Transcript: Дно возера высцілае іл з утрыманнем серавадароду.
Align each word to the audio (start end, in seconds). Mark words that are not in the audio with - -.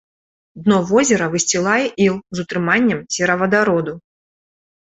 Дно 0.67 0.77
возера 0.91 1.27
высцілае 1.33 1.85
іл 2.05 2.17
з 2.39 2.47
утрыманнем 2.47 3.05
серавадароду. 3.17 3.93